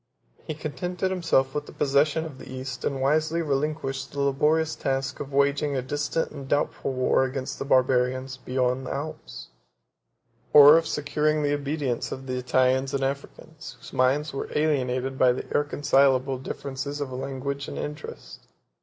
[0.47, 5.19] He contented himself with the possession of the East; and wisely relinquished the laborious task
[5.19, 9.49] of waging a distant and doubtful war against the Barbarians beyond the Alps;
[10.53, 15.31] or of securing the obedience of the Italians and Africans, whose minds were alienated by
[15.33, 18.47] the irreconcilable difference of language and interest.